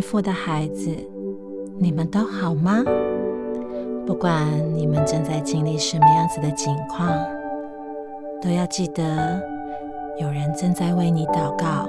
[0.00, 0.90] 福的孩子，
[1.78, 2.82] 你们都好吗？
[4.06, 7.08] 不管你们正在经历什么样子的境况，
[8.42, 9.40] 都要记得
[10.18, 11.88] 有人正在为你祷告。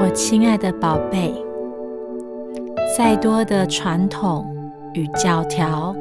[0.00, 1.32] 我亲爱的宝贝，
[2.98, 4.44] 再多的传统
[4.94, 5.94] 与教条，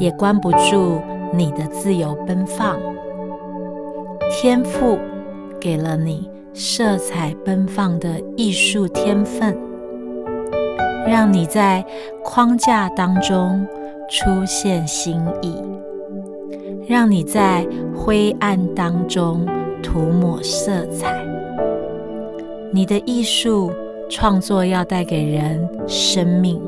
[0.00, 1.00] 也关不住。
[1.32, 2.78] 你的自由奔放，
[4.30, 4.98] 天赋
[5.60, 9.56] 给了你色彩奔放的艺术天分，
[11.06, 11.84] 让你在
[12.24, 13.64] 框架当中
[14.10, 15.54] 出现新意，
[16.88, 19.46] 让你在灰暗当中
[19.82, 21.24] 涂抹色彩。
[22.72, 23.72] 你的艺术
[24.08, 26.60] 创作要带给人生命，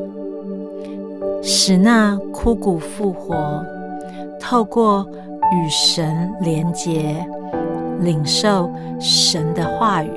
[1.43, 3.65] 使那枯骨复活。
[4.43, 5.07] 透过
[5.53, 7.25] 与神连结，
[8.01, 8.69] 领受
[8.99, 10.11] 神的话语，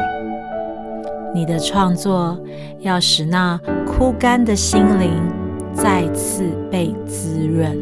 [1.32, 2.36] 你的创作
[2.80, 5.12] 要使那枯干的心灵
[5.76, 7.78] 再次被滋润。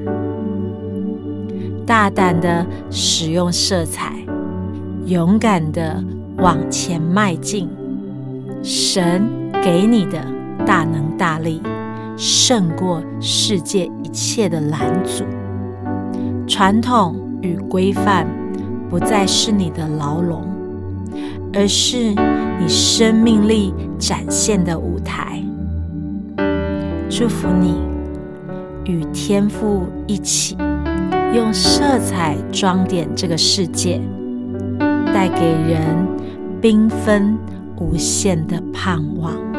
[1.87, 4.13] 大胆的使用色彩，
[5.05, 6.03] 勇敢的
[6.39, 7.69] 往前迈进。
[8.61, 9.25] 神
[9.63, 10.21] 给你的
[10.65, 11.61] 大能大力，
[12.17, 15.23] 胜过世界一切的拦阻。
[16.55, 18.27] 传统与规范
[18.87, 20.43] 不再是你的牢笼，
[21.51, 25.43] 而是你生命力展现的舞台。
[27.09, 27.81] 祝福你
[28.85, 30.55] 与天赋一起，
[31.33, 33.99] 用色彩装点这个世界，
[35.07, 36.07] 带给人
[36.61, 37.35] 缤纷
[37.77, 39.52] 无限的盼望。